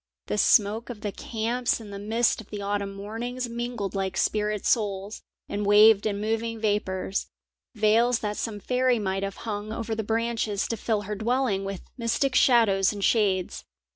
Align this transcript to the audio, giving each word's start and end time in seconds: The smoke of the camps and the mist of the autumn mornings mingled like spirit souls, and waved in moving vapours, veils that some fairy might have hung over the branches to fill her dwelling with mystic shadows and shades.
The 0.25 0.39
smoke 0.39 0.89
of 0.89 1.01
the 1.01 1.11
camps 1.11 1.79
and 1.79 1.93
the 1.93 1.99
mist 1.99 2.41
of 2.41 2.49
the 2.49 2.59
autumn 2.59 2.95
mornings 2.95 3.47
mingled 3.47 3.93
like 3.93 4.17
spirit 4.17 4.65
souls, 4.65 5.21
and 5.47 5.63
waved 5.63 6.07
in 6.07 6.19
moving 6.19 6.59
vapours, 6.59 7.27
veils 7.75 8.17
that 8.21 8.35
some 8.35 8.59
fairy 8.59 8.97
might 8.97 9.21
have 9.21 9.35
hung 9.45 9.71
over 9.71 9.93
the 9.93 10.01
branches 10.03 10.67
to 10.69 10.75
fill 10.75 11.01
her 11.03 11.13
dwelling 11.13 11.65
with 11.65 11.81
mystic 11.99 12.33
shadows 12.33 12.91
and 12.91 13.03
shades. 13.03 13.63